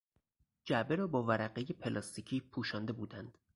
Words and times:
جعبه 0.65 0.95
را 0.95 1.07
با 1.07 1.23
ورقهی 1.23 1.73
پلاستیکی 1.73 2.41
پوشانده 2.41 2.93
بودند. 2.93 3.37